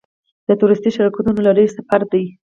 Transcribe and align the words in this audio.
د 0.47 0.49
تورېستي 0.59 0.89
شرکتونو 0.95 1.31
له 1.37 1.41
لوري 1.45 1.65
سفر 1.75 2.01
دی. 2.11 2.23